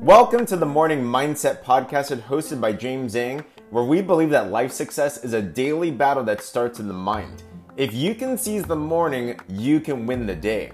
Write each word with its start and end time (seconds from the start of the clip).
Welcome 0.00 0.44
to 0.46 0.56
the 0.56 0.66
Morning 0.66 1.04
Mindset 1.04 1.62
Podcast, 1.62 2.20
hosted 2.22 2.60
by 2.60 2.72
James 2.72 3.14
Zheng, 3.14 3.44
where 3.70 3.84
we 3.84 4.02
believe 4.02 4.30
that 4.30 4.50
life 4.50 4.72
success 4.72 5.22
is 5.22 5.32
a 5.32 5.40
daily 5.40 5.92
battle 5.92 6.24
that 6.24 6.42
starts 6.42 6.80
in 6.80 6.88
the 6.88 6.94
mind. 6.94 7.44
If 7.76 7.94
you 7.94 8.16
can 8.16 8.36
seize 8.36 8.64
the 8.64 8.74
morning, 8.74 9.38
you 9.48 9.78
can 9.78 10.04
win 10.04 10.26
the 10.26 10.34
day. 10.34 10.72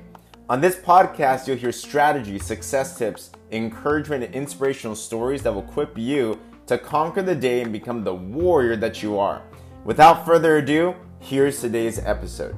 On 0.49 0.63
this 0.63 0.77
podcast, 0.77 1.47
you'll 1.47 1.59
hear 1.59 1.71
strategy, 1.71 2.39
success 2.39 2.97
tips, 2.97 3.33
encouragement, 3.53 4.25
and 4.25 4.35
inspirational 4.35 4.97
stories 4.97 5.43
that 5.43 5.53
will 5.53 5.65
equip 5.65 5.99
you 5.99 6.41
to 6.67 6.79
conquer 6.79 7.21
the 7.21 7.35
day 7.35 7.61
and 7.61 7.73
become 7.73 8.05
the 8.05 8.15
warrior 8.15 8.77
that 8.77 9.03
you 9.03 9.19
are. 9.19 9.43
Without 9.85 10.25
further 10.25 10.57
ado, 10.57 10.95
here's 11.21 11.61
today's 11.61 11.99
episode. 11.99 12.57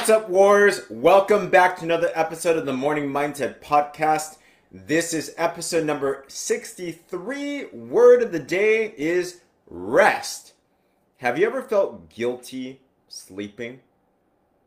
What's 0.00 0.08
up, 0.08 0.30
Warriors? 0.30 0.80
Welcome 0.88 1.50
back 1.50 1.76
to 1.76 1.84
another 1.84 2.10
episode 2.14 2.56
of 2.56 2.64
the 2.64 2.72
Morning 2.72 3.10
Mindset 3.10 3.60
Podcast. 3.60 4.38
This 4.72 5.12
is 5.12 5.34
episode 5.36 5.84
number 5.84 6.24
63. 6.26 7.66
Word 7.66 8.22
of 8.22 8.32
the 8.32 8.38
day 8.38 8.94
is 8.96 9.42
rest. 9.68 10.54
Have 11.18 11.38
you 11.38 11.46
ever 11.46 11.60
felt 11.60 12.08
guilty 12.08 12.80
sleeping? 13.08 13.80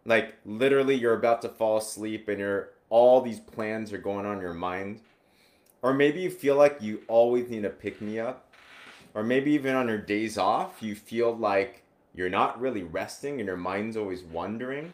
Like 0.05 0.35
literally 0.45 0.93
you're 0.93 1.17
about 1.17 1.41
to 1.41 1.49
fall 1.49 1.77
asleep 1.77 2.27
and 2.27 2.37
you're 2.37 2.69
all 2.91 3.19
these 3.19 3.39
plans 3.39 3.91
are 3.91 3.97
going 3.97 4.27
on 4.27 4.35
in 4.35 4.41
your 4.43 4.53
mind. 4.53 5.01
Or 5.81 5.95
maybe 5.95 6.21
you 6.21 6.29
feel 6.29 6.57
like 6.57 6.77
you 6.79 7.01
always 7.07 7.49
need 7.49 7.65
a 7.65 7.71
pick 7.71 8.01
me 8.01 8.19
up. 8.19 8.53
Or 9.15 9.23
maybe 9.23 9.53
even 9.53 9.73
on 9.73 9.87
your 9.87 9.97
days 9.97 10.37
off, 10.37 10.83
you 10.83 10.93
feel 10.93 11.35
like 11.35 11.81
you're 12.13 12.29
not 12.29 12.61
really 12.61 12.83
resting 12.83 13.39
and 13.39 13.47
your 13.47 13.57
mind's 13.57 13.97
always 13.97 14.21
wandering. 14.21 14.93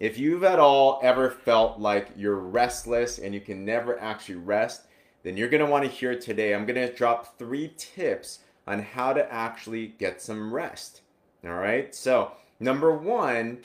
If 0.00 0.18
you've 0.18 0.44
at 0.44 0.58
all 0.58 0.98
ever 1.02 1.30
felt 1.30 1.78
like 1.78 2.08
you're 2.16 2.34
restless 2.34 3.18
and 3.18 3.34
you 3.34 3.40
can 3.42 3.66
never 3.66 4.00
actually 4.00 4.36
rest, 4.36 4.86
then 5.22 5.36
you're 5.36 5.50
want 5.66 5.84
to 5.84 5.90
hear 5.90 6.18
today. 6.18 6.54
I'm 6.54 6.64
to 6.80 6.94
drop 6.94 7.38
three 7.38 7.74
tips 7.76 8.38
on 8.66 8.80
how 8.80 9.12
to 9.12 9.30
actually 9.30 9.88
get 9.88 10.22
some 10.22 10.54
rest. 10.54 11.02
All 11.44 11.52
right. 11.52 11.94
So, 11.94 12.32
number 12.58 12.90
one, 12.90 13.58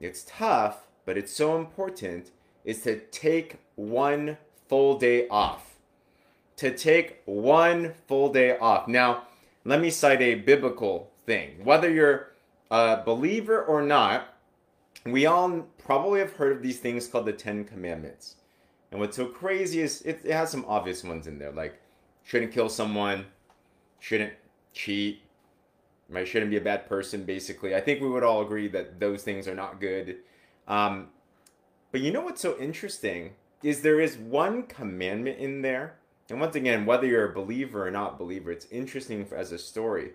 it's 0.00 0.24
tough, 0.26 0.86
but 1.04 1.18
it's 1.18 1.32
so 1.32 1.58
important, 1.58 2.30
is 2.64 2.80
to 2.82 3.00
take 3.00 3.56
one 3.76 4.38
full 4.68 4.98
day 4.98 5.28
off. 5.28 5.76
To 6.56 6.74
take 6.74 7.20
one 7.26 7.92
full 8.06 8.32
day 8.32 8.56
off. 8.56 8.88
Now, 8.88 9.24
let 9.66 9.82
me 9.82 9.90
cite 9.90 10.22
a 10.22 10.36
biblical 10.36 11.10
thing. 11.26 11.62
Whether 11.62 11.90
you're 11.90 12.32
a 12.70 13.02
believer 13.04 13.62
or 13.62 13.82
not, 13.82 14.37
we 15.04 15.26
all 15.26 15.66
probably 15.78 16.20
have 16.20 16.34
heard 16.34 16.56
of 16.56 16.62
these 16.62 16.78
things 16.78 17.06
called 17.06 17.26
the 17.26 17.32
Ten 17.32 17.64
Commandments. 17.64 18.36
And 18.90 19.00
what's 19.00 19.16
so 19.16 19.26
crazy 19.26 19.80
is 19.80 20.02
it, 20.02 20.20
it 20.24 20.32
has 20.32 20.50
some 20.50 20.64
obvious 20.66 21.04
ones 21.04 21.26
in 21.26 21.38
there, 21.38 21.52
like 21.52 21.80
shouldn't 22.24 22.52
kill 22.52 22.68
someone, 22.68 23.26
shouldn't 24.00 24.32
cheat, 24.72 25.22
right? 26.08 26.26
Shouldn't 26.26 26.50
be 26.50 26.56
a 26.56 26.62
bad 26.62 26.88
person, 26.88 27.24
basically. 27.24 27.74
I 27.74 27.80
think 27.80 28.00
we 28.00 28.08
would 28.08 28.22
all 28.22 28.42
agree 28.42 28.68
that 28.68 29.00
those 29.00 29.22
things 29.22 29.46
are 29.46 29.54
not 29.54 29.80
good. 29.80 30.16
Um, 30.66 31.08
but 31.92 32.00
you 32.00 32.10
know 32.10 32.22
what's 32.22 32.40
so 32.40 32.58
interesting 32.58 33.32
is 33.62 33.82
there 33.82 34.00
is 34.00 34.16
one 34.16 34.64
commandment 34.64 35.38
in 35.38 35.62
there. 35.62 35.96
And 36.30 36.40
once 36.40 36.56
again, 36.56 36.84
whether 36.84 37.06
you're 37.06 37.30
a 37.30 37.34
believer 37.34 37.86
or 37.86 37.90
not 37.90 38.18
believer, 38.18 38.50
it's 38.50 38.66
interesting 38.70 39.26
as 39.34 39.52
a 39.52 39.58
story 39.58 40.12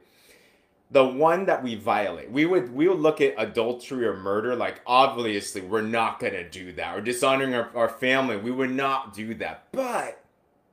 the 0.94 1.04
one 1.04 1.46
that 1.46 1.64
we 1.64 1.74
violate. 1.74 2.30
We 2.30 2.46
would 2.46 2.74
we 2.74 2.88
would 2.88 3.00
look 3.00 3.20
at 3.20 3.34
adultery 3.38 4.06
or 4.06 4.16
murder 4.16 4.56
like 4.56 4.80
obviously 4.86 5.62
we're 5.62 5.82
not 5.82 6.20
gonna 6.20 6.48
do 6.48 6.72
that. 6.74 6.96
Or 6.96 7.02
dishonoring 7.02 7.56
our, 7.56 7.70
our 7.76 7.90
family. 7.90 8.38
We 8.38 8.52
would 8.52 8.70
not 8.72 9.14
do 9.14 9.34
that. 9.36 9.66
But 9.72 10.24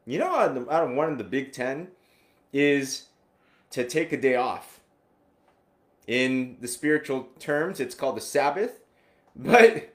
you 0.04 0.18
know 0.18 0.34
out 0.34 0.56
of, 0.56 0.68
out 0.68 0.88
of 0.88 0.94
one 0.94 1.10
of 1.10 1.18
the 1.18 1.24
big 1.24 1.52
ten 1.52 1.88
is 2.52 3.06
to 3.70 3.88
take 3.88 4.12
a 4.12 4.20
day 4.20 4.36
off. 4.36 4.80
In 6.06 6.58
the 6.60 6.68
spiritual 6.68 7.28
terms 7.38 7.80
it's 7.80 7.94
called 7.94 8.16
the 8.16 8.20
sabbath 8.20 8.80
but 9.36 9.94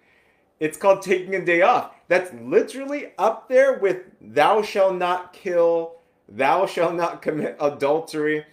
it's 0.59 0.77
called 0.77 1.03
taking 1.03 1.35
a 1.35 1.45
day 1.45 1.61
off. 1.61 1.91
That's 2.07 2.33
literally 2.33 3.11
up 3.19 3.47
there 3.47 3.77
with 3.77 4.05
thou 4.19 4.63
shalt 4.63 4.95
not 4.95 5.33
kill 5.33 5.97
thou 6.27 6.65
shalt 6.65 6.95
not 6.95 7.21
commit 7.21 7.55
adultery 7.61 8.43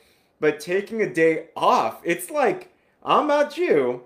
but 0.42 0.58
taking 0.58 1.00
a 1.00 1.08
day 1.08 1.50
off, 1.54 2.00
it's 2.02 2.28
like, 2.28 2.74
I'm 3.04 3.28
not 3.28 3.56
you, 3.56 4.02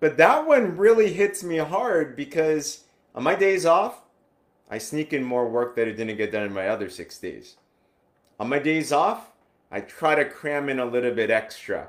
but 0.00 0.18
that 0.18 0.46
one 0.46 0.76
really 0.76 1.14
hits 1.14 1.42
me 1.42 1.56
hard 1.56 2.14
because 2.14 2.84
on 3.14 3.22
my 3.22 3.34
days 3.34 3.64
off, 3.64 4.02
I 4.70 4.76
sneak 4.76 5.14
in 5.14 5.24
more 5.24 5.48
work 5.48 5.76
that 5.76 5.88
I 5.88 5.92
didn't 5.92 6.18
get 6.18 6.30
done 6.30 6.42
in 6.42 6.52
my 6.52 6.68
other 6.68 6.90
six 6.90 7.16
days. 7.16 7.56
On 8.38 8.50
my 8.50 8.58
days 8.58 8.92
off, 8.92 9.32
I 9.70 9.80
try 9.80 10.14
to 10.14 10.26
cram 10.26 10.68
in 10.68 10.78
a 10.78 10.84
little 10.84 11.14
bit 11.14 11.30
extra. 11.30 11.88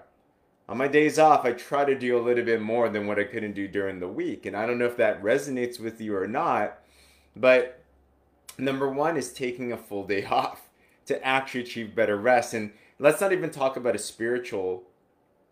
On 0.69 0.77
my 0.77 0.87
days 0.87 1.19
off, 1.19 1.43
I 1.43 1.51
try 1.51 1.83
to 1.83 1.93
do 1.93 2.17
a 2.17 2.23
little 2.23 2.45
bit 2.45 2.61
more 2.61 2.87
than 2.87 3.05
what 3.05 3.19
I 3.19 3.25
couldn't 3.25 3.51
do 3.51 3.67
during 3.67 3.99
the 3.99 4.07
week. 4.07 4.45
And 4.45 4.55
I 4.55 4.65
don't 4.65 4.79
know 4.79 4.85
if 4.85 4.95
that 4.95 5.21
resonates 5.21 5.77
with 5.77 5.99
you 5.99 6.15
or 6.15 6.25
not, 6.25 6.79
but 7.35 7.83
number 8.57 8.87
one 8.87 9.17
is 9.17 9.33
taking 9.33 9.73
a 9.73 9.77
full 9.77 10.07
day 10.07 10.23
off 10.31 10.69
to 11.07 11.21
actually 11.21 11.63
achieve 11.63 11.93
better 11.93 12.15
rest. 12.15 12.53
And 12.53 12.71
Let's 13.01 13.21
not 13.21 13.31
even 13.31 13.49
talk 13.49 13.77
about 13.77 13.95
a 13.95 13.99
spiritual 13.99 14.83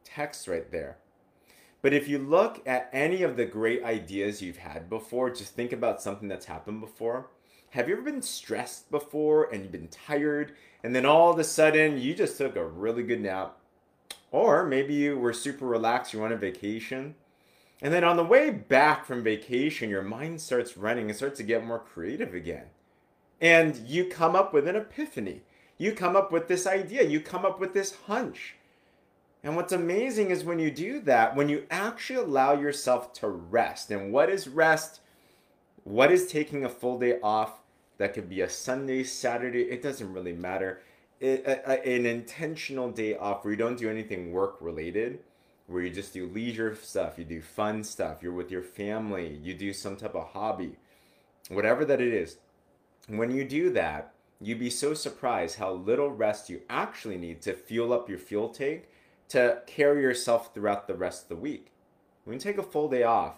text 0.03 0.49
right 0.49 0.69
there. 0.69 0.97
But 1.81 1.93
if 1.93 2.09
you 2.09 2.17
look 2.17 2.61
at 2.67 2.89
any 2.91 3.23
of 3.23 3.37
the 3.37 3.45
great 3.45 3.85
ideas 3.85 4.41
you've 4.41 4.57
had 4.57 4.89
before, 4.89 5.29
just 5.29 5.55
think 5.55 5.71
about 5.71 6.01
something 6.01 6.27
that's 6.27 6.47
happened 6.47 6.81
before. 6.81 7.29
Have 7.69 7.87
you 7.87 7.93
ever 7.93 8.01
been 8.01 8.21
stressed 8.21 8.91
before 8.91 9.49
and 9.49 9.63
you've 9.63 9.71
been 9.71 9.87
tired 9.87 10.57
and 10.83 10.93
then 10.93 11.05
all 11.05 11.31
of 11.31 11.39
a 11.39 11.45
sudden 11.45 11.97
you 11.97 12.13
just 12.13 12.37
took 12.37 12.57
a 12.57 12.67
really 12.67 13.03
good 13.03 13.21
nap? 13.21 13.57
Or 14.29 14.65
maybe 14.65 14.93
you 14.93 15.17
were 15.17 15.31
super 15.31 15.65
relaxed, 15.65 16.11
you 16.11 16.19
went 16.19 16.33
on 16.33 16.39
vacation. 16.39 17.15
And 17.81 17.93
then 17.93 18.03
on 18.03 18.17
the 18.17 18.25
way 18.25 18.49
back 18.49 19.05
from 19.05 19.23
vacation, 19.23 19.89
your 19.89 20.01
mind 20.01 20.41
starts 20.41 20.75
running 20.75 21.09
and 21.09 21.15
starts 21.15 21.37
to 21.37 21.43
get 21.43 21.65
more 21.65 21.79
creative 21.79 22.33
again. 22.33 22.65
And 23.39 23.77
you 23.87 24.03
come 24.03 24.35
up 24.35 24.53
with 24.53 24.67
an 24.67 24.75
epiphany. 24.75 25.43
You 25.77 25.91
come 25.91 26.15
up 26.15 26.31
with 26.31 26.47
this 26.47 26.65
idea, 26.65 27.03
you 27.03 27.19
come 27.21 27.45
up 27.45 27.59
with 27.59 27.73
this 27.73 27.95
hunch. 28.07 28.55
And 29.43 29.55
what's 29.55 29.71
amazing 29.71 30.31
is 30.31 30.43
when 30.43 30.59
you 30.59 30.71
do 30.71 30.99
that, 31.01 31.35
when 31.35 31.47
you 31.47 31.65
actually 31.69 32.19
allow 32.19 32.53
yourself 32.53 33.13
to 33.13 33.27
rest. 33.27 33.91
And 33.91 34.11
what 34.11 34.29
is 34.29 34.47
rest? 34.47 34.99
What 35.83 36.11
is 36.11 36.27
taking 36.27 36.65
a 36.65 36.69
full 36.69 36.99
day 36.99 37.19
off? 37.21 37.59
That 37.97 38.13
could 38.13 38.29
be 38.29 38.41
a 38.41 38.49
Sunday, 38.49 39.03
Saturday, 39.03 39.63
it 39.63 39.81
doesn't 39.81 40.13
really 40.13 40.33
matter. 40.33 40.81
It, 41.19 41.43
a, 41.47 41.71
a, 41.71 41.95
an 41.95 42.05
intentional 42.05 42.91
day 42.91 43.15
off 43.15 43.43
where 43.43 43.51
you 43.51 43.57
don't 43.57 43.77
do 43.77 43.89
anything 43.89 44.31
work 44.31 44.57
related, 44.59 45.19
where 45.65 45.81
you 45.81 45.89
just 45.89 46.13
do 46.13 46.27
leisure 46.27 46.75
stuff, 46.75 47.17
you 47.17 47.25
do 47.25 47.41
fun 47.41 47.83
stuff, 47.83 48.21
you're 48.21 48.33
with 48.33 48.51
your 48.51 48.61
family, 48.61 49.39
you 49.41 49.53
do 49.53 49.73
some 49.73 49.95
type 49.95 50.13
of 50.13 50.27
hobby, 50.27 50.77
whatever 51.49 51.85
that 51.85 52.01
it 52.01 52.13
is. 52.13 52.37
When 53.07 53.31
you 53.31 53.45
do 53.45 53.71
that, 53.71 54.13
you'd 54.39 54.59
be 54.59 54.69
so 54.69 54.93
surprised 54.93 55.57
how 55.57 55.73
little 55.73 56.09
rest 56.09 56.49
you 56.49 56.61
actually 56.69 57.17
need 57.17 57.41
to 57.41 57.53
fuel 57.53 57.93
up 57.93 58.09
your 58.09 58.19
fuel 58.19 58.49
tank 58.49 58.87
to 59.29 59.61
carry 59.65 60.01
yourself 60.01 60.53
throughout 60.53 60.87
the 60.87 60.95
rest 60.95 61.23
of 61.23 61.29
the 61.29 61.35
week. 61.35 61.71
When 62.23 62.35
you 62.35 62.39
take 62.39 62.57
a 62.57 62.63
full 62.63 62.89
day 62.89 63.03
off, 63.03 63.35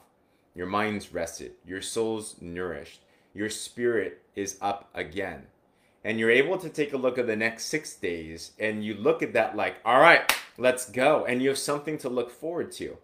your 0.53 0.67
mind's 0.67 1.13
rested, 1.13 1.53
your 1.65 1.81
soul's 1.81 2.35
nourished, 2.41 3.01
your 3.33 3.49
spirit 3.49 4.21
is 4.35 4.57
up 4.61 4.89
again. 4.93 5.47
And 6.03 6.19
you're 6.19 6.31
able 6.31 6.57
to 6.57 6.69
take 6.69 6.93
a 6.93 6.97
look 6.97 7.17
at 7.17 7.27
the 7.27 7.35
next 7.35 7.65
six 7.65 7.93
days 7.93 8.51
and 8.59 8.83
you 8.83 8.93
look 8.93 9.21
at 9.21 9.33
that 9.33 9.55
like, 9.55 9.77
all 9.83 9.99
right, 9.99 10.33
let's 10.57 10.89
go. 10.89 11.25
And 11.25 11.41
you 11.41 11.49
have 11.49 11.57
something 11.57 11.97
to 11.99 12.09
look 12.09 12.31
forward 12.31 12.71
to. 12.73 12.97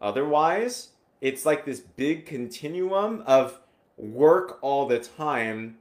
Otherwise, 0.00 0.90
it's 1.20 1.46
like 1.46 1.64
this 1.64 1.80
big 1.80 2.26
continuum 2.26 3.22
of 3.26 3.60
work 3.96 4.58
all 4.62 4.86
the 4.86 4.98
time 4.98 5.78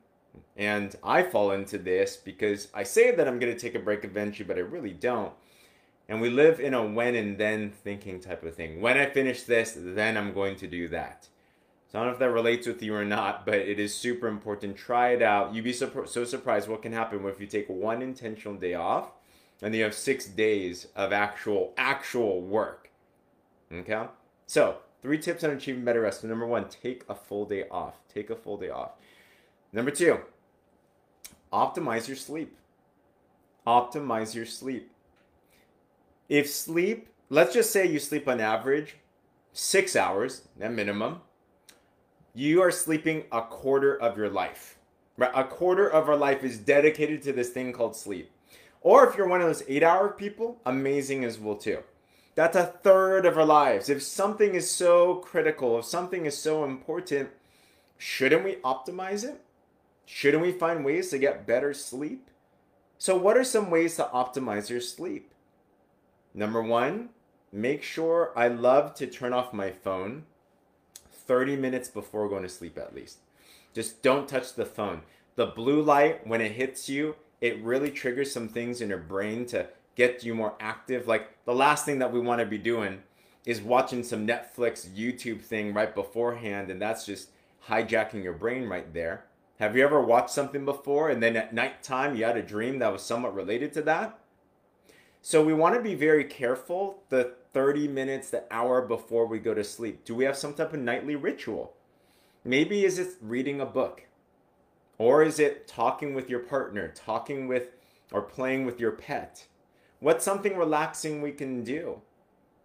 and 0.56 0.96
I 1.04 1.24
fall 1.24 1.52
into 1.52 1.78
this 1.78 2.16
because 2.16 2.68
I 2.74 2.84
say 2.84 3.16
that 3.16 3.28
I'm 3.28 3.40
going 3.40 3.54
to 3.54 3.60
take 3.60 3.76
a 3.76 3.80
break 3.80 4.04
eventually, 4.04 4.48
but 4.48 4.58
I 4.58 4.62
really 4.62 4.94
don't. 4.94 5.34
And 6.08 6.22
we 6.22 6.30
live 6.30 6.60
in 6.60 6.74
a 6.74 6.86
when 6.86 7.16
and 7.16 7.38
then 7.38 7.72
thinking 7.72 8.20
type 8.20 8.44
of 8.44 8.56
thing. 8.56 8.82
When 8.82 8.98
I 8.98 9.08
finish 9.08 9.44
this, 9.44 9.78
then 9.78 10.18
I'm 10.18 10.34
going 10.34 10.56
to 10.58 10.68
do 10.68 10.88
that. 10.90 11.28
So 11.92 12.00
I 12.00 12.02
don't 12.02 12.10
know 12.10 12.14
if 12.14 12.20
that 12.20 12.32
relates 12.32 12.68
with 12.68 12.82
you 12.84 12.96
or 12.96 13.06
not, 13.06 13.46
but 13.46 13.56
it 13.56 13.80
is 13.80 13.96
super 13.96 14.28
important. 14.28 14.76
Try 14.76 15.10
it 15.10 15.22
out. 15.22 15.54
You'd 15.54 15.64
be 15.64 15.74
so, 15.74 16.06
so 16.06 16.24
surprised 16.26 16.68
what 16.68 16.82
can 16.82 16.92
happen 16.92 17.26
if 17.26 17.40
you 17.40 17.48
take 17.48 17.70
one 17.70 18.02
intentional 18.02 18.56
day 18.56 18.74
off 18.74 19.12
and 19.62 19.74
you 19.74 19.84
have 19.84 19.94
six 19.94 20.26
days 20.26 20.88
of 20.96 21.14
actual 21.14 21.74
actual 21.78 22.42
work. 22.42 22.90
Okay? 23.72 24.06
So 24.46 24.78
three 25.02 25.20
tips 25.20 25.44
on 25.44 25.52
achieving 25.52 25.86
better 25.86 26.02
rest. 26.02 26.22
So 26.22 26.28
number 26.28 26.46
one, 26.46 26.68
take 26.68 27.04
a 27.08 27.16
full 27.16 27.46
day 27.46 27.66
off. 27.70 27.96
Take 28.14 28.30
a 28.30 28.36
full 28.36 28.58
day 28.58 28.70
off. 28.70 28.92
Number 29.72 29.92
two, 29.92 30.20
optimize 31.54 32.08
your 32.08 32.18
sleep. 32.18 32.58
Optimize 33.66 34.36
your 34.36 34.46
sleep. 34.46 34.92
If 36.28 36.50
sleep, 36.50 37.10
let's 37.30 37.54
just 37.54 37.72
say 37.72 37.86
you 37.86 38.00
sleep 38.00 38.28
on 38.28 38.42
average 38.42 38.98
six 39.54 39.96
hours 39.96 40.48
at 40.60 40.74
minimum. 40.74 41.22
You 42.34 42.62
are 42.62 42.72
sleeping 42.72 43.26
a 43.32 43.44
quarter 43.44 43.96
of 43.96 44.18
your 44.18 44.30
life. 44.30 44.80
Right? 45.16 45.32
A 45.36 45.44
quarter 45.44 45.88
of 45.88 46.10
our 46.10 46.18
life 46.18 46.44
is 46.44 46.58
dedicated 46.58 47.22
to 47.24 47.34
this 47.34 47.52
thing 47.52 47.72
called 47.72 47.96
sleep. 47.96 48.32
Or 48.82 49.08
if 49.08 49.16
you're 49.16 49.28
one 49.28 49.42
of 49.42 49.48
those 49.48 49.64
eight 49.68 49.84
hour 49.84 50.10
people, 50.10 50.60
amazing 50.66 51.24
as 51.24 51.40
well 51.40 51.56
too. 51.56 51.84
That's 52.36 52.58
a 52.58 52.66
third 52.66 53.28
of 53.28 53.38
our 53.38 53.46
lives. 53.46 53.90
If 53.90 54.02
something 54.02 54.56
is 54.56 54.70
so 54.70 55.16
critical, 55.16 55.78
if 55.78 55.86
something 55.86 56.26
is 56.26 56.36
so 56.36 56.64
important, 56.64 57.30
shouldn't 58.00 58.44
we 58.44 58.56
optimize 58.56 59.24
it? 59.24 59.40
Shouldn't 60.06 60.44
we 60.44 60.52
find 60.52 60.84
ways 60.84 61.10
to 61.10 61.18
get 61.18 61.48
better 61.48 61.74
sleep? 61.74 62.30
So, 62.98 63.16
what 63.16 63.38
are 63.38 63.44
some 63.44 63.70
ways 63.70 63.96
to 63.98 64.10
optimize 64.14 64.70
your 64.70 64.82
sleep? 64.82 65.32
Number 66.34 66.62
one, 66.62 67.10
make 67.52 67.84
sure 67.84 68.32
I 68.36 68.48
love 68.48 68.96
to 68.96 69.08
turn 69.08 69.34
off 69.34 69.54
my 69.54 69.72
phone 69.72 70.24
30 71.12 71.56
minutes 71.56 71.90
before 71.90 72.30
going 72.30 72.44
to 72.44 72.50
sleep 72.50 72.78
at 72.78 72.96
least. 72.96 73.20
Just 73.74 74.02
don't 74.02 74.28
touch 74.28 74.54
the 74.54 74.66
phone. 74.66 75.02
The 75.36 75.48
blue 75.48 75.82
light, 75.82 76.26
when 76.28 76.42
it 76.42 76.54
hits 76.54 76.90
you, 76.90 77.16
it 77.42 77.62
really 77.62 77.92
triggers 77.92 78.32
some 78.32 78.48
things 78.48 78.82
in 78.82 78.90
your 78.90 78.98
brain 78.98 79.46
to 79.48 79.68
get 79.96 80.24
you 80.24 80.36
more 80.36 80.56
active. 80.60 81.08
Like 81.08 81.44
the 81.46 81.56
last 81.56 81.86
thing 81.86 82.00
that 82.00 82.12
we 82.12 82.20
want 82.20 82.40
to 82.40 82.46
be 82.46 82.58
doing 82.58 83.04
is 83.46 83.62
watching 83.62 84.04
some 84.04 84.28
Netflix, 84.28 84.88
YouTube 84.88 85.42
thing 85.42 85.74
right 85.74 85.94
beforehand, 85.94 86.70
and 86.70 86.82
that's 86.82 87.06
just 87.06 87.30
hijacking 87.68 88.24
your 88.24 88.34
brain 88.34 88.68
right 88.70 88.94
there. 88.94 89.26
Have 89.63 89.77
you 89.77 89.83
ever 89.86 90.01
watched 90.01 90.31
something 90.31 90.65
before 90.65 91.10
and 91.10 91.24
then 91.24 91.38
at 91.38 91.54
nighttime 91.54 92.18
you 92.18 92.25
had 92.25 92.36
a 92.36 92.44
dream 92.44 92.80
that 92.80 92.92
was 92.92 93.01
somewhat 93.01 93.33
related 93.33 93.71
to 93.75 93.81
that? 93.83 94.19
So 95.21 95.42
we 95.42 95.54
want 95.54 95.74
to 95.75 95.81
be 95.81 95.95
very 95.95 96.25
careful 96.25 97.01
the 97.07 97.36
30 97.54 97.88
minutes, 97.88 98.30
the 98.30 98.44
hour 98.51 98.81
before 98.81 99.25
we 99.25 99.39
go 99.39 99.54
to 99.54 99.63
sleep. 99.63 100.04
Do 100.04 100.15
we 100.15 100.25
have 100.25 100.36
some 100.36 100.54
type 100.54 100.74
of 100.74 100.81
nightly 100.81 101.15
ritual? 101.15 101.77
Maybe 102.44 102.83
is 102.83 103.00
it 103.00 103.13
reading 103.21 103.62
a 103.62 103.65
book? 103.65 104.04
Or 104.98 105.24
is 105.24 105.39
it 105.39 105.65
talking 105.65 106.13
with 106.13 106.30
your 106.30 106.42
partner, 106.42 106.89
talking 106.94 107.48
with 107.48 107.69
or 108.12 108.21
playing 108.21 108.65
with 108.65 108.81
your 108.81 108.92
pet? 108.92 109.48
What's 110.01 110.25
something 110.25 110.57
relaxing 110.57 111.21
we 111.21 111.31
can 111.31 111.63
do? 111.63 112.01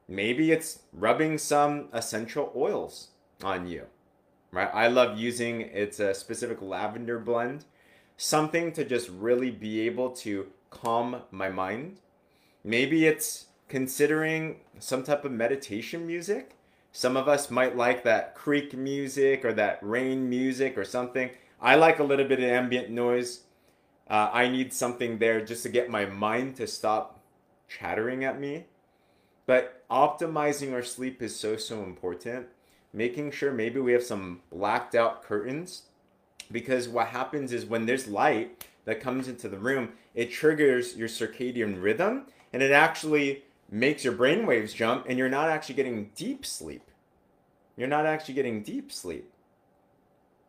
Maybe 0.08 0.50
it's 0.50 0.80
rubbing 0.92 1.38
some 1.38 1.90
essential 1.92 2.52
oils 2.56 3.10
on 3.44 3.68
you 3.68 3.86
right? 4.52 4.70
I 4.72 4.88
love 4.88 5.18
using 5.18 5.60
it's 5.60 6.00
a 6.00 6.14
specific 6.14 6.60
lavender 6.62 7.18
blend, 7.18 7.64
something 8.16 8.72
to 8.72 8.84
just 8.84 9.08
really 9.08 9.50
be 9.50 9.80
able 9.80 10.10
to 10.10 10.46
calm 10.70 11.22
my 11.30 11.48
mind. 11.48 11.98
Maybe 12.64 13.06
it's 13.06 13.46
considering 13.68 14.60
some 14.78 15.02
type 15.02 15.24
of 15.24 15.32
meditation 15.32 16.06
music. 16.06 16.56
Some 16.92 17.16
of 17.16 17.28
us 17.28 17.50
might 17.50 17.76
like 17.76 18.02
that 18.04 18.34
creek 18.34 18.74
music 18.74 19.44
or 19.44 19.52
that 19.52 19.78
rain 19.82 20.28
music 20.28 20.76
or 20.78 20.84
something. 20.84 21.30
I 21.60 21.74
like 21.74 21.98
a 21.98 22.04
little 22.04 22.26
bit 22.26 22.40
of 22.40 22.48
ambient 22.48 22.90
noise. 22.90 23.42
Uh, 24.08 24.30
I 24.32 24.48
need 24.48 24.72
something 24.72 25.18
there 25.18 25.44
just 25.44 25.62
to 25.64 25.68
get 25.68 25.90
my 25.90 26.06
mind 26.06 26.56
to 26.56 26.66
stop 26.66 27.20
chattering 27.68 28.24
at 28.24 28.40
me. 28.40 28.64
But 29.46 29.84
optimizing 29.90 30.72
our 30.72 30.82
sleep 30.82 31.22
is 31.22 31.36
so, 31.36 31.56
so 31.56 31.82
important 31.82 32.48
making 32.98 33.30
sure 33.30 33.52
maybe 33.52 33.78
we 33.78 33.92
have 33.92 34.02
some 34.02 34.40
blacked 34.50 34.96
out 34.96 35.22
curtains 35.22 35.82
because 36.50 36.88
what 36.88 37.06
happens 37.06 37.52
is 37.52 37.64
when 37.64 37.86
there's 37.86 38.08
light 38.08 38.66
that 38.86 39.00
comes 39.00 39.28
into 39.28 39.48
the 39.48 39.56
room, 39.56 39.90
it 40.16 40.32
triggers 40.32 40.96
your 40.96 41.06
circadian 41.06 41.80
rhythm 41.80 42.26
and 42.52 42.60
it 42.60 42.72
actually 42.72 43.44
makes 43.70 44.02
your 44.02 44.14
brain 44.14 44.44
waves 44.46 44.74
jump 44.74 45.06
and 45.08 45.16
you're 45.16 45.28
not 45.28 45.48
actually 45.48 45.76
getting 45.76 46.10
deep 46.16 46.44
sleep. 46.44 46.90
You're 47.76 47.86
not 47.86 48.04
actually 48.04 48.34
getting 48.34 48.64
deep 48.64 48.90
sleep. 48.90 49.30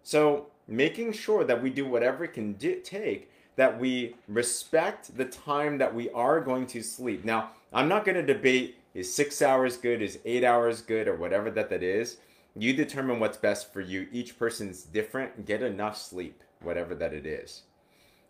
So, 0.01 0.47
making 0.67 1.13
sure 1.13 1.43
that 1.43 1.61
we 1.61 1.69
do 1.69 1.85
whatever 1.85 2.23
it 2.23 2.33
can 2.33 2.55
take 2.55 3.29
that 3.57 3.79
we 3.79 4.15
respect 4.27 5.15
the 5.17 5.25
time 5.25 5.77
that 5.77 5.93
we 5.93 6.09
are 6.11 6.39
going 6.39 6.65
to 6.65 6.81
sleep. 6.81 7.23
Now, 7.25 7.51
I'm 7.71 7.89
not 7.89 8.05
going 8.05 8.15
to 8.15 8.33
debate 8.33 8.77
is 8.95 9.13
6 9.13 9.41
hours 9.41 9.77
good, 9.77 10.01
is 10.01 10.17
8 10.25 10.43
hours 10.43 10.81
good 10.81 11.07
or 11.07 11.15
whatever 11.15 11.51
that 11.51 11.69
that 11.69 11.83
is. 11.83 12.17
You 12.55 12.73
determine 12.73 13.19
what's 13.19 13.37
best 13.37 13.71
for 13.71 13.81
you. 13.81 14.07
Each 14.11 14.37
person's 14.37 14.83
different. 14.83 15.45
Get 15.45 15.61
enough 15.61 15.97
sleep, 15.97 16.43
whatever 16.61 16.95
that 16.95 17.13
it 17.13 17.25
is. 17.25 17.63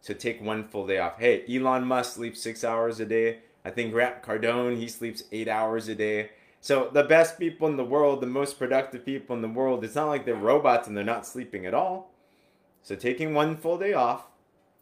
So 0.01 0.13
take 0.13 0.41
one 0.41 0.67
full 0.67 0.87
day 0.87 0.99
off. 0.99 1.19
Hey, 1.19 1.43
Elon 1.49 1.85
Musk 1.85 2.15
sleeps 2.15 2.41
six 2.41 2.63
hours 2.63 2.99
a 2.99 3.05
day. 3.05 3.39
I 3.65 3.69
think 3.69 3.91
Grant 3.91 4.23
Cardone, 4.23 4.77
he 4.77 4.87
sleeps 4.87 5.23
eight 5.31 5.47
hours 5.47 5.87
a 5.87 5.95
day. 5.95 6.31
So 6.61 6.89
the 6.91 7.03
best 7.03 7.39
people 7.39 7.67
in 7.67 7.77
the 7.77 7.83
world, 7.85 8.21
the 8.21 8.27
most 8.27 8.59
productive 8.59 9.05
people 9.05 9.35
in 9.35 9.41
the 9.41 9.47
world, 9.47 9.83
it's 9.83 9.95
not 9.95 10.07
like 10.07 10.25
they're 10.25 10.35
robots 10.35 10.87
and 10.87 10.95
they're 10.95 11.03
not 11.03 11.25
sleeping 11.25 11.65
at 11.65 11.73
all. 11.73 12.11
So 12.83 12.95
taking 12.95 13.33
one 13.33 13.57
full 13.57 13.77
day 13.77 13.93
off, 13.93 14.27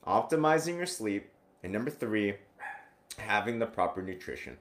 optimizing 0.05 0.77
your 0.77 0.85
sleep, 0.85 1.29
and 1.63 1.73
number 1.73 1.91
three, 1.91 2.35
having 3.17 3.59
the 3.59 3.65
proper 3.65 4.01
nutrition. 4.01 4.57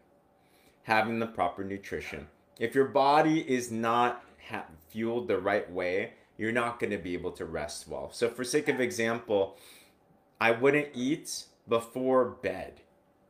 Having 0.84 1.18
the 1.18 1.26
proper 1.26 1.64
nutrition. 1.64 2.28
If 2.58 2.74
your 2.74 2.86
body 2.86 3.40
is 3.40 3.70
not 3.70 4.24
ha- 4.48 4.66
fueled 4.88 5.28
the 5.28 5.38
right 5.38 5.70
way, 5.70 6.12
you're 6.38 6.52
not 6.52 6.78
going 6.78 6.90
to 6.90 6.98
be 6.98 7.14
able 7.14 7.32
to 7.32 7.44
rest 7.44 7.88
well. 7.88 8.10
So, 8.12 8.28
for 8.28 8.44
sake 8.44 8.68
of 8.68 8.80
example, 8.80 9.56
I 10.40 10.50
wouldn't 10.50 10.88
eat 10.94 11.44
before 11.68 12.24
bed. 12.24 12.80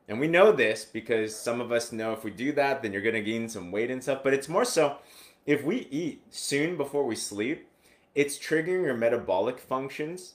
And 0.07 0.19
we 0.19 0.27
know 0.27 0.51
this 0.51 0.85
because 0.85 1.35
some 1.35 1.59
of 1.59 1.71
us 1.71 1.91
know 1.91 2.13
if 2.13 2.23
we 2.23 2.31
do 2.31 2.51
that, 2.53 2.81
then 2.81 2.93
you're 2.93 3.01
going 3.01 3.15
to 3.15 3.21
gain 3.21 3.49
some 3.49 3.71
weight 3.71 3.91
and 3.91 4.01
stuff. 4.01 4.23
But 4.23 4.33
it's 4.33 4.49
more 4.49 4.65
so 4.65 4.97
if 5.45 5.63
we 5.63 5.87
eat 5.91 6.23
soon 6.29 6.77
before 6.77 7.05
we 7.05 7.15
sleep, 7.15 7.67
it's 8.15 8.37
triggering 8.37 8.83
your 8.83 8.97
metabolic 8.97 9.59
functions, 9.59 10.33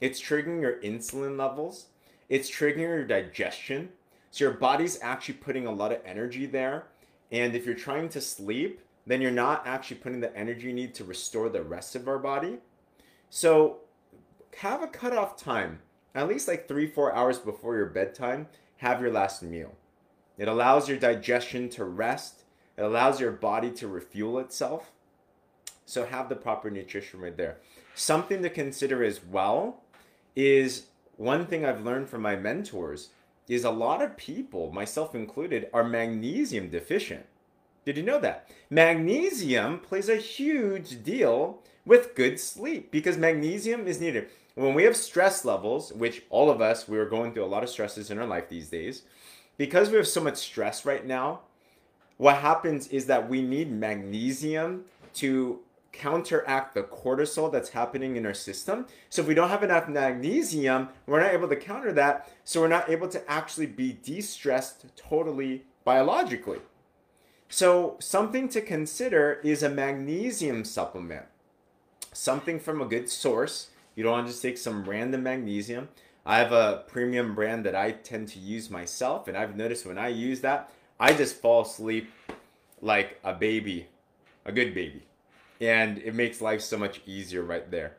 it's 0.00 0.20
triggering 0.20 0.60
your 0.60 0.80
insulin 0.80 1.38
levels, 1.38 1.86
it's 2.28 2.50
triggering 2.50 2.78
your 2.78 3.04
digestion. 3.04 3.90
So, 4.30 4.44
your 4.44 4.54
body's 4.54 4.98
actually 5.00 5.34
putting 5.34 5.66
a 5.66 5.72
lot 5.72 5.92
of 5.92 6.00
energy 6.04 6.46
there. 6.46 6.86
And 7.30 7.54
if 7.54 7.66
you're 7.66 7.74
trying 7.74 8.08
to 8.10 8.20
sleep, 8.20 8.80
then 9.06 9.20
you're 9.20 9.30
not 9.30 9.66
actually 9.66 9.96
putting 9.96 10.20
the 10.20 10.36
energy 10.36 10.68
you 10.68 10.72
need 10.72 10.94
to 10.94 11.04
restore 11.04 11.48
the 11.48 11.62
rest 11.62 11.94
of 11.94 12.08
our 12.08 12.18
body. 12.18 12.58
So 13.30 13.78
have 14.58 14.82
a 14.82 14.86
cutoff 14.86 15.36
time, 15.36 15.80
at 16.14 16.28
least 16.28 16.48
like 16.48 16.68
three, 16.68 16.86
four 16.86 17.14
hours 17.14 17.38
before 17.38 17.76
your 17.76 17.86
bedtime, 17.86 18.48
have 18.78 19.00
your 19.00 19.12
last 19.12 19.42
meal. 19.42 19.74
It 20.38 20.48
allows 20.48 20.88
your 20.88 20.98
digestion 20.98 21.68
to 21.70 21.84
rest, 21.84 22.42
it 22.76 22.82
allows 22.82 23.20
your 23.20 23.32
body 23.32 23.70
to 23.72 23.88
refuel 23.88 24.38
itself. 24.38 24.90
So 25.86 26.06
have 26.06 26.28
the 26.28 26.36
proper 26.36 26.70
nutrition 26.70 27.20
right 27.20 27.36
there. 27.36 27.58
Something 27.94 28.42
to 28.42 28.50
consider 28.50 29.04
as 29.04 29.22
well 29.22 29.82
is 30.34 30.86
one 31.16 31.46
thing 31.46 31.64
I've 31.64 31.84
learned 31.84 32.08
from 32.08 32.22
my 32.22 32.36
mentors 32.36 33.10
is 33.46 33.64
a 33.64 33.70
lot 33.70 34.02
of 34.02 34.16
people, 34.16 34.72
myself 34.72 35.14
included, 35.14 35.68
are 35.72 35.84
magnesium 35.84 36.70
deficient. 36.70 37.26
Did 37.84 37.96
you 37.96 38.02
know 38.02 38.20
that? 38.20 38.48
Magnesium 38.70 39.78
plays 39.78 40.08
a 40.08 40.16
huge 40.16 41.02
deal 41.02 41.60
with 41.84 42.14
good 42.14 42.40
sleep 42.40 42.90
because 42.90 43.18
magnesium 43.18 43.86
is 43.86 44.00
needed. 44.00 44.28
When 44.54 44.74
we 44.74 44.84
have 44.84 44.96
stress 44.96 45.44
levels, 45.44 45.92
which 45.92 46.22
all 46.30 46.50
of 46.50 46.60
us, 46.60 46.88
we 46.88 46.98
are 46.98 47.08
going 47.08 47.32
through 47.32 47.44
a 47.44 47.46
lot 47.46 47.62
of 47.62 47.68
stresses 47.68 48.10
in 48.10 48.18
our 48.18 48.26
life 48.26 48.48
these 48.48 48.68
days, 48.68 49.02
because 49.56 49.90
we 49.90 49.96
have 49.96 50.08
so 50.08 50.22
much 50.22 50.36
stress 50.36 50.86
right 50.86 51.04
now, 51.04 51.40
what 52.16 52.36
happens 52.36 52.86
is 52.88 53.06
that 53.06 53.28
we 53.28 53.42
need 53.42 53.70
magnesium 53.70 54.84
to 55.14 55.60
counteract 55.92 56.74
the 56.74 56.82
cortisol 56.82 57.50
that's 57.50 57.70
happening 57.70 58.16
in 58.16 58.26
our 58.26 58.34
system. 58.34 58.86
So 59.10 59.22
if 59.22 59.28
we 59.28 59.34
don't 59.34 59.48
have 59.48 59.62
enough 59.62 59.88
magnesium, 59.88 60.88
we're 61.06 61.20
not 61.20 61.32
able 61.32 61.48
to 61.48 61.56
counter 61.56 61.92
that. 61.92 62.32
So 62.44 62.60
we're 62.60 62.68
not 62.68 62.88
able 62.88 63.08
to 63.08 63.30
actually 63.30 63.66
be 63.66 63.92
de 63.92 64.20
stressed 64.20 64.86
totally 64.96 65.64
biologically. 65.84 66.60
So, 67.56 67.94
something 68.00 68.48
to 68.48 68.60
consider 68.60 69.38
is 69.44 69.62
a 69.62 69.68
magnesium 69.68 70.64
supplement. 70.64 71.26
Something 72.12 72.58
from 72.58 72.82
a 72.82 72.84
good 72.84 73.08
source. 73.08 73.68
You 73.94 74.02
don't 74.02 74.10
want 74.10 74.26
to 74.26 74.32
just 74.32 74.42
take 74.42 74.58
some 74.58 74.82
random 74.82 75.22
magnesium. 75.22 75.88
I 76.26 76.38
have 76.38 76.50
a 76.50 76.82
premium 76.88 77.36
brand 77.36 77.64
that 77.64 77.76
I 77.76 77.92
tend 77.92 78.26
to 78.30 78.40
use 78.40 78.70
myself, 78.70 79.28
and 79.28 79.36
I've 79.36 79.54
noticed 79.54 79.86
when 79.86 79.98
I 79.98 80.08
use 80.08 80.40
that, 80.40 80.72
I 80.98 81.12
just 81.12 81.40
fall 81.40 81.62
asleep 81.62 82.10
like 82.82 83.20
a 83.22 83.32
baby, 83.32 83.86
a 84.44 84.50
good 84.50 84.74
baby. 84.74 85.06
And 85.60 85.98
it 85.98 86.12
makes 86.12 86.40
life 86.40 86.60
so 86.60 86.76
much 86.76 87.02
easier 87.06 87.44
right 87.44 87.70
there. 87.70 87.98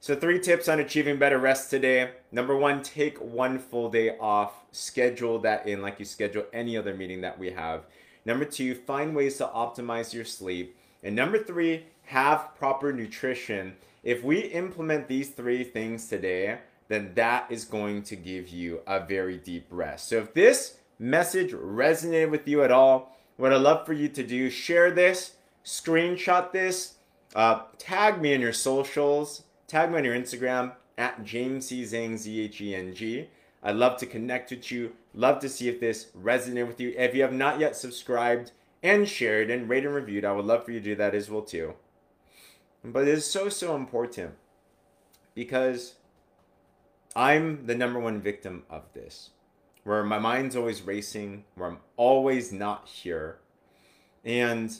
So, 0.00 0.14
three 0.14 0.38
tips 0.38 0.68
on 0.68 0.80
achieving 0.80 1.18
better 1.18 1.38
rest 1.38 1.70
today. 1.70 2.10
Number 2.30 2.54
one, 2.54 2.82
take 2.82 3.16
one 3.22 3.58
full 3.58 3.88
day 3.88 4.18
off. 4.18 4.52
Schedule 4.70 5.38
that 5.38 5.66
in 5.66 5.80
like 5.80 5.98
you 5.98 6.04
schedule 6.04 6.44
any 6.52 6.76
other 6.76 6.92
meeting 6.92 7.22
that 7.22 7.38
we 7.38 7.52
have. 7.52 7.86
Number 8.26 8.44
two, 8.44 8.74
find 8.74 9.16
ways 9.16 9.38
to 9.38 9.46
optimize 9.46 10.12
your 10.12 10.26
sleep. 10.26 10.76
And 11.02 11.16
number 11.16 11.38
three, 11.38 11.84
have 12.06 12.54
proper 12.58 12.92
nutrition. 12.92 13.76
If 14.02 14.22
we 14.22 14.40
implement 14.40 15.08
these 15.08 15.30
three 15.30 15.64
things 15.64 16.08
today, 16.08 16.58
then 16.88 17.12
that 17.14 17.50
is 17.50 17.64
going 17.64 18.02
to 18.02 18.16
give 18.16 18.48
you 18.48 18.80
a 18.86 19.00
very 19.00 19.38
deep 19.38 19.66
rest. 19.70 20.08
So 20.08 20.18
if 20.18 20.34
this 20.34 20.78
message 20.98 21.52
resonated 21.52 22.30
with 22.30 22.46
you 22.46 22.62
at 22.62 22.70
all, 22.70 23.16
what 23.36 23.52
I'd 23.52 23.60
love 23.60 23.86
for 23.86 23.92
you 23.92 24.08
to 24.08 24.22
do, 24.22 24.50
share 24.50 24.90
this, 24.90 25.36
screenshot 25.64 26.52
this, 26.52 26.94
uh, 27.34 27.62
tag 27.78 28.20
me 28.20 28.32
in 28.32 28.40
your 28.40 28.52
socials, 28.52 29.42
tag 29.66 29.90
me 29.90 29.98
on 29.98 30.04
your 30.04 30.14
Instagram 30.14 30.72
at 30.96 31.22
James 31.24 31.66
C. 31.66 31.82
Zheng, 31.82 32.16
Z 32.16 32.40
H 32.40 32.60
E 32.60 32.74
N 32.74 32.94
G. 32.94 33.28
I'd 33.62 33.76
love 33.76 33.98
to 33.98 34.06
connect 34.06 34.50
with 34.50 34.70
you. 34.70 34.92
Love 35.16 35.40
to 35.40 35.48
see 35.48 35.66
if 35.68 35.80
this 35.80 36.08
resonated 36.16 36.66
with 36.68 36.78
you. 36.78 36.94
If 36.96 37.14
you 37.14 37.22
have 37.22 37.32
not 37.32 37.58
yet 37.58 37.74
subscribed 37.74 38.52
and 38.82 39.08
shared 39.08 39.50
and 39.50 39.66
rated 39.66 39.86
and 39.86 39.94
reviewed, 39.94 40.26
I 40.26 40.32
would 40.32 40.44
love 40.44 40.64
for 40.64 40.72
you 40.72 40.78
to 40.78 40.84
do 40.84 40.94
that 40.94 41.14
as 41.14 41.30
well 41.30 41.40
too. 41.40 41.74
But 42.84 43.08
it 43.08 43.14
is 43.14 43.24
so 43.24 43.48
so 43.48 43.74
important 43.74 44.34
because 45.34 45.94
I'm 47.16 47.64
the 47.64 47.74
number 47.74 47.98
one 47.98 48.20
victim 48.20 48.64
of 48.68 48.92
this, 48.92 49.30
where 49.84 50.04
my 50.04 50.18
mind's 50.18 50.54
always 50.54 50.82
racing, 50.82 51.44
where 51.54 51.70
I'm 51.70 51.78
always 51.96 52.52
not 52.52 52.86
here. 52.86 53.38
And 54.22 54.78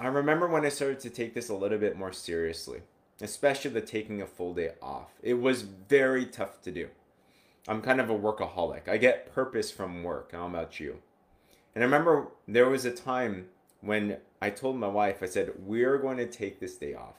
I 0.00 0.08
remember 0.08 0.48
when 0.48 0.66
I 0.66 0.70
started 0.70 0.98
to 1.00 1.10
take 1.10 1.34
this 1.34 1.48
a 1.48 1.54
little 1.54 1.78
bit 1.78 1.96
more 1.96 2.12
seriously, 2.12 2.82
especially 3.20 3.70
the 3.70 3.80
taking 3.80 4.20
a 4.20 4.26
full 4.26 4.54
day 4.54 4.72
off. 4.82 5.12
It 5.22 5.34
was 5.34 5.62
very 5.62 6.26
tough 6.26 6.60
to 6.62 6.72
do. 6.72 6.88
I'm 7.66 7.82
kind 7.82 8.00
of 8.00 8.10
a 8.10 8.18
workaholic. 8.18 8.88
I 8.88 8.96
get 8.96 9.34
purpose 9.34 9.70
from 9.70 10.02
work. 10.02 10.32
How 10.32 10.46
about 10.46 10.78
you? 10.78 10.98
And 11.74 11.82
I 11.82 11.86
remember 11.86 12.28
there 12.46 12.68
was 12.68 12.84
a 12.84 12.90
time 12.90 13.46
when 13.80 14.18
I 14.40 14.50
told 14.50 14.76
my 14.76 14.88
wife, 14.88 15.22
I 15.22 15.26
said, 15.26 15.52
We're 15.58 15.98
going 15.98 16.16
to 16.18 16.26
take 16.26 16.60
this 16.60 16.76
day 16.76 16.94
off. 16.94 17.16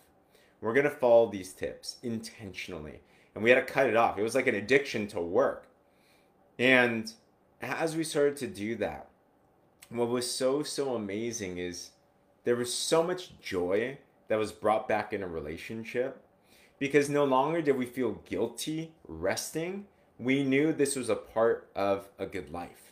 We're 0.61 0.73
going 0.73 0.85
to 0.85 0.89
follow 0.89 1.29
these 1.29 1.53
tips 1.53 1.97
intentionally. 2.03 2.99
And 3.35 3.43
we 3.43 3.51
had 3.51 3.65
to 3.65 3.73
cut 3.73 3.87
it 3.87 3.95
off. 3.95 4.17
It 4.17 4.23
was 4.23 4.35
like 4.35 4.47
an 4.47 4.55
addiction 4.55 5.07
to 5.07 5.21
work. 5.21 5.67
And 6.57 7.11
as 7.61 7.95
we 7.95 8.03
started 8.03 8.35
to 8.37 8.47
do 8.47 8.75
that, 8.77 9.07
what 9.89 10.09
was 10.09 10.29
so, 10.29 10.63
so 10.63 10.95
amazing 10.95 11.57
is 11.57 11.91
there 12.43 12.55
was 12.55 12.73
so 12.73 13.03
much 13.03 13.39
joy 13.39 13.97
that 14.27 14.37
was 14.37 14.51
brought 14.51 14.87
back 14.87 15.13
in 15.13 15.23
a 15.23 15.27
relationship 15.27 16.21
because 16.77 17.09
no 17.09 17.25
longer 17.25 17.61
did 17.61 17.77
we 17.77 17.85
feel 17.85 18.21
guilty 18.25 18.93
resting 19.07 19.85
we 20.19 20.43
knew 20.43 20.73
this 20.73 20.95
was 20.95 21.09
a 21.09 21.15
part 21.15 21.69
of 21.75 22.09
a 22.19 22.25
good 22.25 22.51
life. 22.51 22.91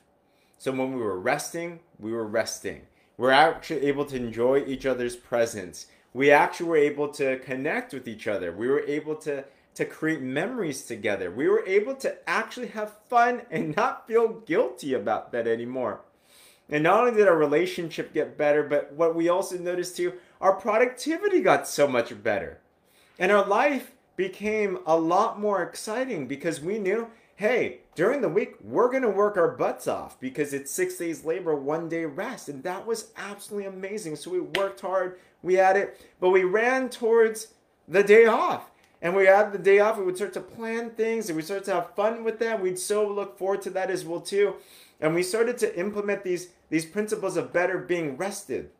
So 0.57 0.71
when 0.71 0.93
we 0.93 1.01
were 1.01 1.19
resting, 1.19 1.81
we 1.99 2.11
were 2.13 2.25
resting. 2.25 2.83
We're 3.17 3.31
actually 3.31 3.85
able 3.85 4.05
to 4.05 4.15
enjoy 4.15 4.63
each 4.65 4.85
other's 4.85 5.15
presence. 5.15 5.87
We 6.13 6.31
actually 6.31 6.69
were 6.69 6.77
able 6.77 7.09
to 7.09 7.37
connect 7.39 7.93
with 7.93 8.07
each 8.07 8.27
other. 8.27 8.51
We 8.51 8.67
were 8.67 8.85
able 8.87 9.15
to 9.17 9.45
to 9.75 9.85
create 9.85 10.21
memories 10.21 10.85
together. 10.85 11.29
We 11.29 11.47
were 11.47 11.63
able 11.67 11.93
to 11.97 12.17
actually 12.27 12.69
have 12.69 12.97
fun 13.09 13.43
and 13.51 13.75
not 13.75 14.07
feel 14.07 14.27
guilty 14.27 14.95
about 14.95 15.31
that 15.33 15.47
anymore. 15.47 16.01
And 16.67 16.81
not 16.81 17.01
only 17.01 17.15
did 17.15 17.27
our 17.27 17.37
relationship 17.37 18.11
get 18.11 18.39
better, 18.39 18.63
but 18.63 18.93
what 18.93 19.13
we 19.13 19.29
also 19.29 19.55
noticed 19.55 19.95
too, 19.95 20.13
our 20.41 20.53
productivity 20.53 21.41
got 21.41 21.67
so 21.67 21.87
much 21.87 22.23
better. 22.23 22.59
And 23.19 23.31
our 23.31 23.45
life 23.45 23.91
became 24.17 24.79
a 24.85 24.97
lot 24.97 25.39
more 25.39 25.63
exciting 25.63 26.27
because 26.27 26.59
we 26.59 26.77
knew 26.77 27.07
hey, 27.37 27.81
during 27.93 28.19
the 28.21 28.29
week, 28.29 28.55
we're 28.63 28.89
going 28.89 29.03
to 29.03 29.09
work 29.09 29.37
our 29.37 29.49
butts 29.49 29.87
off 29.87 30.19
because 30.19 30.53
it's 30.53 30.71
six 30.71 30.97
days 30.97 31.23
labor, 31.23 31.55
one 31.55 31.87
day 31.87 32.03
rest. 32.03 32.49
And 32.49 32.63
that 32.63 32.85
was 32.85 33.11
absolutely 33.15 33.67
amazing. 33.67 34.15
So 34.15 34.31
we 34.31 34.39
worked 34.39 34.81
hard, 34.81 35.19
we 35.43 35.53
had 35.53 35.77
it, 35.77 36.01
but 36.19 36.31
we 36.31 36.43
ran 36.43 36.89
towards 36.89 37.53
the 37.87 38.01
day 38.03 38.25
off. 38.25 38.71
And 39.03 39.15
we 39.15 39.27
had 39.27 39.53
the 39.53 39.59
day 39.59 39.77
off, 39.77 39.99
we 39.99 40.03
would 40.03 40.15
start 40.15 40.33
to 40.33 40.41
plan 40.41 40.89
things 40.89 41.29
and 41.29 41.37
we 41.37 41.43
started 41.43 41.65
to 41.65 41.75
have 41.75 41.93
fun 41.93 42.23
with 42.23 42.39
that. 42.39 42.59
We'd 42.59 42.79
so 42.79 43.07
look 43.07 43.37
forward 43.37 43.61
to 43.61 43.69
that 43.69 43.91
as 43.91 44.03
well 44.03 44.19
too. 44.19 44.55
And 44.99 45.13
we 45.13 45.21
started 45.21 45.59
to 45.59 45.79
implement 45.79 46.23
these, 46.23 46.49
these 46.71 46.87
principles 46.87 47.37
of 47.37 47.53
better 47.53 47.77
being 47.77 48.17
rested. 48.17 48.71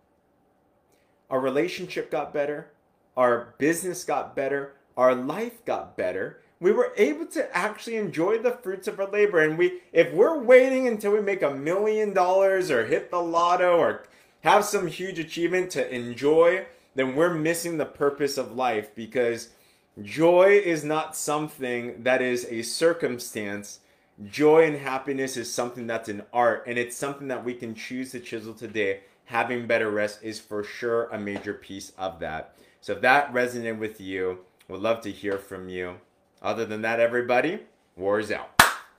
Our 1.30 1.40
relationship 1.40 2.10
got 2.10 2.34
better, 2.34 2.72
our 3.16 3.54
business 3.60 4.04
got 4.04 4.36
better, 4.36 4.74
our 4.98 5.16
life 5.16 5.64
got 5.64 5.96
better 5.96 6.42
we 6.60 6.72
were 6.72 6.92
able 6.98 7.28
to 7.28 7.56
actually 7.56 7.98
enjoy 7.98 8.40
the 8.40 8.52
fruits 8.52 8.88
of 8.88 9.00
our 9.00 9.10
labor. 9.10 9.40
And 9.42 9.58
we 9.58 9.82
if 9.92 10.12
we're 10.14 10.40
waiting 10.40 10.88
until 10.88 11.12
we 11.12 11.22
make 11.22 11.44
a 11.44 11.54
million 11.54 12.14
dollars 12.14 12.72
or 12.72 12.86
hit 12.86 13.12
the 13.12 13.22
lotto 13.22 13.78
or 13.78 14.04
have 14.42 14.66
some 14.66 14.88
huge 14.88 15.20
achievement 15.20 15.72
to 15.72 15.94
enjoy 15.94 16.66
then 16.96 17.16
we're 17.16 17.34
missing 17.34 17.78
the 17.78 17.86
purpose 17.86 18.40
of 18.40 18.56
life 18.56 18.96
because 18.96 19.50
joy 20.02 20.60
is 20.66 20.84
not 20.84 21.16
something 21.16 22.02
that 22.02 22.24
is 22.24 22.46
a 22.46 22.64
circumstance. 22.64 23.82
Joy 24.26 24.66
and 24.66 24.78
happiness 24.78 25.38
is 25.38 25.54
something 25.54 25.86
that's 25.86 26.10
an 26.10 26.24
art 26.34 26.64
and 26.66 26.80
it's 26.80 26.98
something 26.98 27.28
that 27.28 27.46
we 27.46 27.54
can 27.54 27.76
choose 27.76 28.12
to 28.12 28.20
chisel 28.20 28.56
today. 28.56 29.02
Having 29.26 29.68
better 29.68 29.92
rest 29.92 30.24
is 30.24 30.40
for 30.40 30.64
sure 30.64 31.04
a 31.12 31.20
major 31.20 31.54
piece 31.54 31.92
of 32.00 32.20
that. 32.20 32.56
So 32.82 32.94
if 32.94 33.02
that 33.02 33.32
resonated 33.32 33.78
with 33.78 34.02
you 34.02 34.40
would 34.68 34.82
love 34.82 35.02
to 35.02 35.12
hear 35.12 35.38
from 35.38 35.70
you 35.70 35.96
other 36.42 36.66
than 36.66 36.82
that, 36.82 37.00
everybody, 37.00 37.60
war 37.96 38.20
is 38.20 38.32
out. 38.32 38.57